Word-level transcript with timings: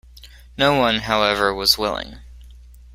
No 0.57 0.73
one, 0.79 1.01
however, 1.01 1.53
was 1.53 1.77
willing. 1.77 2.17